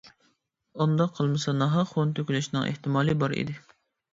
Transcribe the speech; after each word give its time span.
ئۇنداق 0.85 1.11
قىلمىسا 1.19 1.53
ناھەق 1.59 1.91
خۇن 1.91 2.15
تۆكۈلۈشنىڭ 2.21 2.67
ئېھتىمالى 2.71 3.17
بار 3.25 3.37
ئىدى. 3.39 3.61